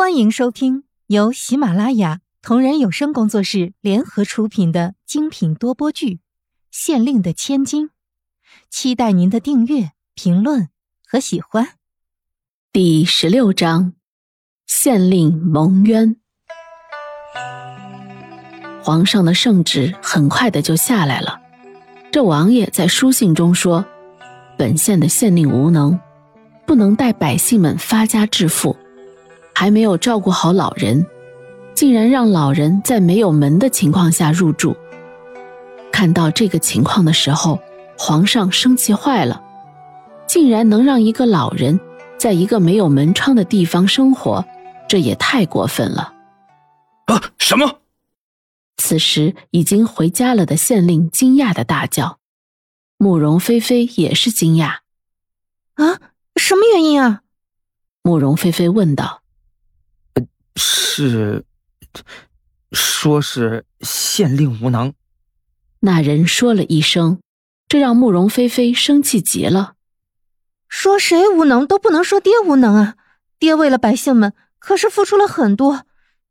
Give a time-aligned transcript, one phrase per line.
[0.00, 6.14] 欢迎收听由喜马拉雅同人有声工作室联合出品的精品多播剧
[6.70, 7.88] 《县令的千金》，
[8.70, 10.70] 期待您的订阅、评论
[11.06, 11.74] 和喜欢。
[12.72, 13.92] 第十六章：
[14.66, 16.16] 县令蒙冤。
[18.82, 21.38] 皇上的圣旨很快的就下来了。
[22.10, 23.84] 这王爷在书信中说
[24.56, 26.00] ：“本县的县令无能，
[26.66, 28.74] 不能带百姓们发家致富。”
[29.60, 31.04] 还没有照顾好老人，
[31.74, 34.74] 竟然让老人在没有门的情况下入住。
[35.92, 37.60] 看到这个情况的时候，
[37.98, 39.44] 皇上生气坏了，
[40.26, 41.78] 竟然能让一个老人
[42.16, 44.42] 在一个没有门窗的地方生活，
[44.88, 46.14] 这也太过分了！
[47.04, 47.80] 啊，什么？
[48.78, 52.16] 此时已经回家了的县令惊讶的大叫，
[52.96, 54.78] 慕容菲菲也是惊讶。
[55.74, 56.00] 啊，
[56.36, 57.20] 什么原因啊？
[58.02, 59.20] 慕容菲菲问道。
[60.92, 61.44] 是，
[62.72, 64.92] 说是县令无能。
[65.80, 67.20] 那人说了一声，
[67.68, 69.74] 这让慕容菲菲生气极了。
[70.68, 72.96] 说谁无能都不能说爹无能啊！
[73.38, 75.86] 爹为了百姓们可是付出了很多，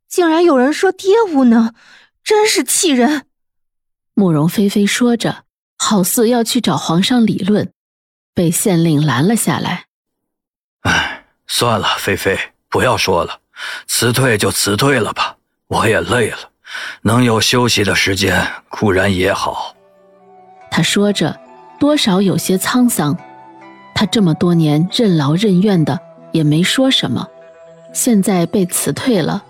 [0.06, 1.74] 竟然有人说爹无能，
[2.22, 3.26] 真是气人！
[4.12, 5.44] 慕容菲菲说着，
[5.78, 7.72] 好似要去找皇上理论，
[8.34, 9.86] 被县令拦了下来。
[10.82, 12.38] 哎，算了，菲菲，
[12.68, 13.39] 不要说了。
[13.86, 15.36] 辞退就辞退了吧，
[15.68, 16.38] 我也累了，
[17.02, 19.74] 能有休息的时间固然也好。
[20.70, 21.38] 他说着，
[21.78, 23.16] 多少有些沧桑。
[23.94, 25.98] 他这么多年任劳任怨的，
[26.32, 27.26] 也没说什么，
[27.92, 29.42] 现在被辞退了，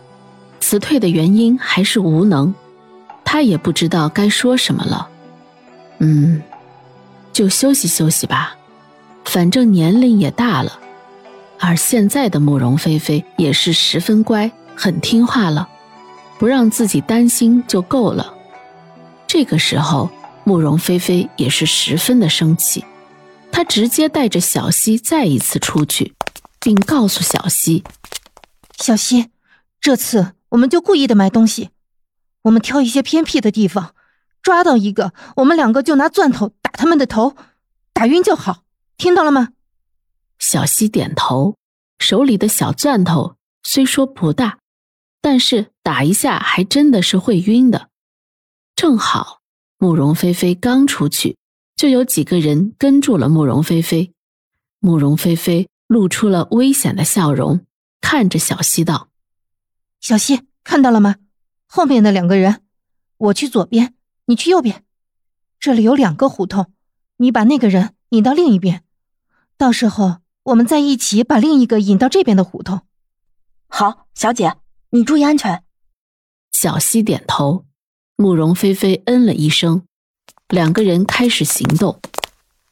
[0.58, 2.52] 辞退的原因还是无能，
[3.24, 5.08] 他也不知道该说什么了。
[5.98, 6.42] 嗯，
[7.32, 8.56] 就休息休息吧，
[9.24, 10.80] 反正年龄也大了。
[11.62, 15.68] 而现在的慕容菲菲也是十分乖，很听话了，
[16.38, 18.34] 不让自己担心就够了。
[19.26, 20.10] 这个时候，
[20.42, 22.84] 慕容菲菲也是十分的生气，
[23.52, 26.14] 她直接带着小溪再一次出去，
[26.58, 27.84] 并告诉小溪
[28.80, 29.28] ：“小溪，
[29.82, 31.68] 这次我们就故意的买东西，
[32.42, 33.94] 我们挑一些偏僻的地方，
[34.42, 37.36] 抓到一个，我们两个就拿钻头打他们的头，
[37.92, 38.62] 打晕就好，
[38.96, 39.50] 听到了吗？”
[40.40, 41.56] 小溪点头，
[41.98, 44.58] 手里的小钻头虽说不大，
[45.20, 47.90] 但是打一下还真的是会晕的。
[48.74, 49.42] 正好
[49.76, 51.36] 慕容菲菲刚出去，
[51.76, 54.14] 就有几个人跟住了慕容菲菲。
[54.78, 57.66] 慕容菲菲露出了危险的笑容，
[58.00, 59.10] 看着小溪道
[60.00, 61.16] ：“小溪，看到了吗？
[61.66, 62.62] 后面的两个人，
[63.18, 64.84] 我去左边，你去右边。
[65.58, 66.72] 这里有两个胡同，
[67.18, 68.82] 你把那个人引到另一边，
[69.58, 72.80] 到时候。”我们在一起把另一个引到这边的胡同。
[73.68, 74.56] 好，小姐，
[74.90, 75.62] 你注意安全。
[76.50, 77.66] 小溪点头，
[78.16, 79.82] 慕容菲菲嗯了一声。
[80.48, 82.00] 两个人开始行动。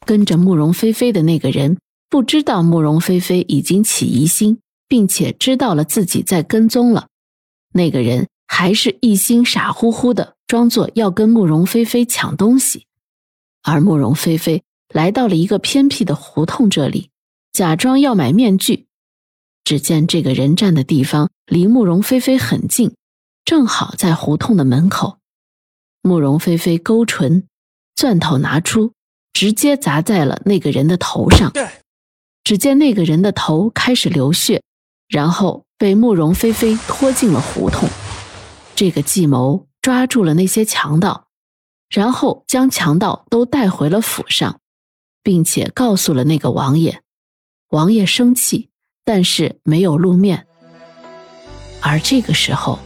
[0.05, 1.77] 跟着慕容菲菲的那个人
[2.09, 7.07] 不知道慕容菲菲已经起疑心，并且知道了自己在跟踪了。
[7.71, 12.87] 那个人还是一心傻乎乎的，装作要跟慕容菲菲抢东西。
[13.61, 17.11] 而慕容菲菲来到了一个偏僻的胡同这里。
[17.51, 18.87] 假装要买面具，
[19.63, 22.95] 只见这个人站的地方离慕容菲菲很近，
[23.43, 25.17] 正好在胡同的门口。
[26.01, 27.47] 慕容菲菲勾唇，
[27.95, 28.93] 钻头拿出，
[29.33, 31.51] 直接砸在了那个人的头上。
[32.43, 34.63] 只见那个人的头开始流血，
[35.07, 37.89] 然后被慕容菲菲拖进了胡同。
[38.75, 41.27] 这个计谋抓住了那些强盗，
[41.89, 44.61] 然后将强盗都带回了府上，
[45.21, 47.01] 并且告诉了那个王爷。
[47.69, 48.69] 王爷生气，
[49.05, 50.43] 但是没有露面。
[51.79, 52.79] 而这个时候，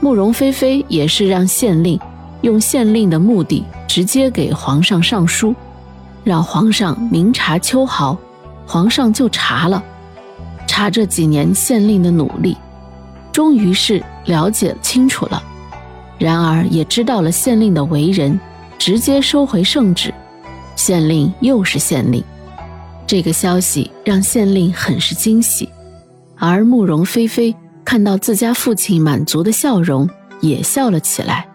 [0.00, 1.98] 慕容菲菲也是让县令
[2.42, 5.52] 用县令的目的直接给皇上上书，
[6.22, 8.16] 让皇上明察秋毫。
[8.64, 9.82] 皇上就查了，
[10.68, 12.56] 查这几年县令的努力，
[13.32, 15.42] 终于是了解清楚了。
[16.16, 18.38] 然而也知道了县令的为人，
[18.78, 20.14] 直接收回圣旨。
[20.76, 22.22] 县令又是县令。
[23.08, 25.66] 这个消息让县令很是惊喜，
[26.36, 30.06] 而慕容菲菲看到自家父亲满足的笑容，
[30.42, 31.48] 也笑了起来。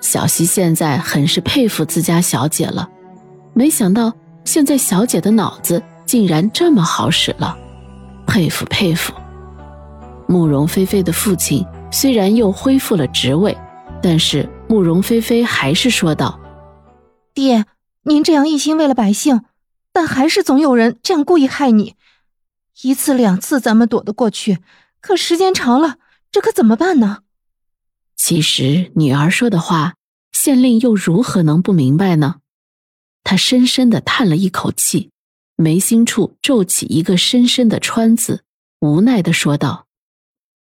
[0.00, 2.88] 小溪现在很是佩服自家小姐了，
[3.52, 4.10] 没想到
[4.46, 7.54] 现在小姐的脑子竟然这么好使了，
[8.26, 9.12] 佩服佩服。
[10.26, 13.54] 慕容菲菲的父亲虽然又恢复了职位，
[14.00, 16.40] 但是慕容菲菲还是说道
[17.34, 17.66] ：“爹，
[18.04, 19.42] 您这样一心为了百姓。”
[19.92, 21.96] 但还是总有人这样故意害你，
[22.82, 24.58] 一次两次咱们躲得过去，
[25.00, 25.96] 可时间长了，
[26.30, 27.18] 这可怎么办呢？
[28.16, 29.94] 其实女儿说的话，
[30.32, 32.36] 县令又如何能不明白呢？
[33.24, 35.10] 他深深的叹了一口气，
[35.56, 38.44] 眉心处皱起一个深深的川字，
[38.80, 39.86] 无奈的说道：“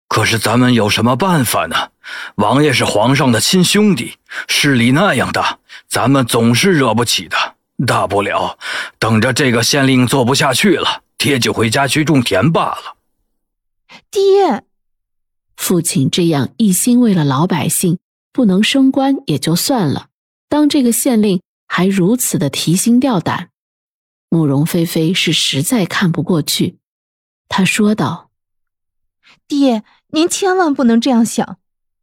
[0.10, 1.92] 可是咱们有什么办法呢？
[2.36, 7.56] 王爷是皇上的亲兄弟，势力那样大，咱们总是惹不起的。
[7.86, 8.58] 大不了
[9.00, 12.98] 等着这个县令做不下去了，爹就回家去种田罢了。”
[14.12, 14.64] 爹。
[15.58, 18.00] 父亲这样一心为了老百姓，
[18.34, 20.08] 不能升官也就算了，
[20.50, 23.50] 当这个县令还如此的提心吊胆，
[24.30, 26.78] 慕容菲菲是实在看不过去。
[27.48, 28.32] 他说道
[29.48, 31.58] ：“爹，您千万不能这样想，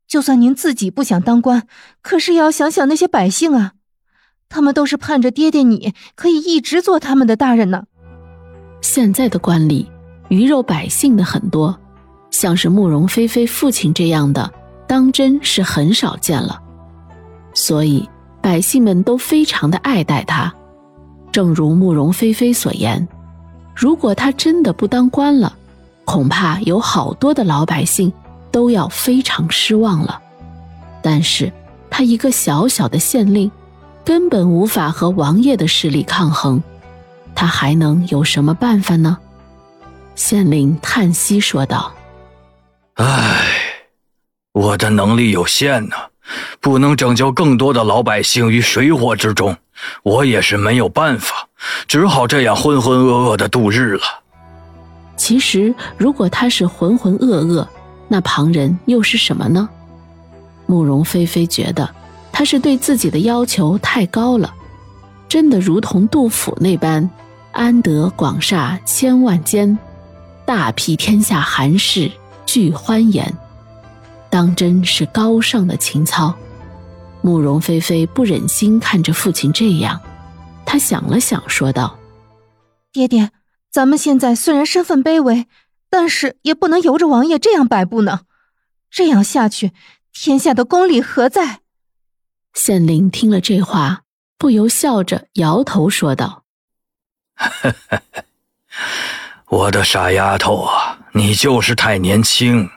[0.06, 1.66] 就算您自己不想当官，
[2.00, 3.72] 可是也要想想那些百姓啊，
[4.48, 7.84] 他们都是盼着爹爹你可以一直做他们的大人呢。
[8.80, 9.86] 现在的官吏，
[10.28, 11.78] 鱼肉百姓的很多。”
[12.30, 14.52] 像是慕容菲菲父亲这样的，
[14.86, 16.60] 当真是很少见了，
[17.54, 18.06] 所以
[18.42, 20.52] 百姓们都非常的爱戴他。
[21.32, 23.08] 正如慕容菲菲所言，
[23.74, 25.56] 如果他真的不当官了，
[26.04, 28.12] 恐怕有好多的老百姓
[28.52, 30.20] 都要非常失望了。
[31.02, 31.50] 但是
[31.88, 33.50] 他一个小小的县令，
[34.08, 36.62] 根本无法和王爷的势力抗衡，
[37.34, 39.18] 他还能有什么办法呢？
[40.14, 41.92] 县令叹息说道。
[42.94, 43.44] 唉，
[44.52, 45.96] 我的能力有限呢，
[46.58, 49.54] 不能拯救更多的老百姓于水火之中，
[50.02, 51.46] 我也是没有办法，
[51.86, 54.02] 只好这样浑浑噩噩的度日了。
[55.18, 57.68] 其实，如果他是浑浑噩噩，
[58.08, 59.68] 那旁人又是什么呢？
[60.64, 61.94] 慕容菲菲觉得
[62.38, 64.54] 他是对自己的要求太高了，
[65.28, 67.10] 真的如同杜甫那般
[67.50, 69.76] “安得广厦千万间，
[70.46, 72.08] 大庇天下寒士”。
[72.46, 73.36] 俱欢颜，
[74.30, 76.32] 当真是高尚的情操。
[77.22, 80.00] 慕容菲菲不忍心看着父亲这样，
[80.64, 81.98] 她想了想，说道
[82.92, 83.32] ：“爹爹，
[83.68, 85.46] 咱们现在虽然身份卑微，
[85.90, 88.20] 但是也不能由着王爷这样摆布呢。
[88.92, 89.72] 这样下去，
[90.12, 91.62] 天下的公理何在？”
[92.54, 94.02] 县令听了这话，
[94.36, 96.44] 不由笑着摇头说道
[99.48, 102.70] ：“我的傻丫头啊！”你就是太年轻，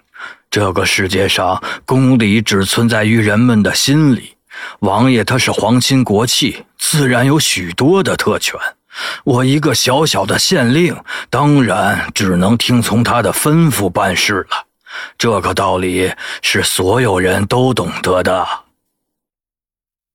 [0.50, 4.35] 这个世界上公理只存在于人们的心里。
[4.79, 8.59] 王爷他是皇亲国戚，自然有许多的特权。
[9.23, 10.97] 我一个小小的县令，
[11.29, 14.65] 当然只能听从他的吩咐办事了。
[15.18, 18.47] 这个道理是所有人都懂得的。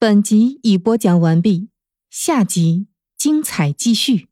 [0.06, 1.68] 本集已播讲完毕，
[2.08, 2.86] 下集
[3.18, 4.28] 精彩继续。